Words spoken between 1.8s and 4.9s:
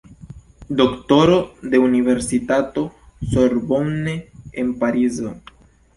Universitato Sorbonne en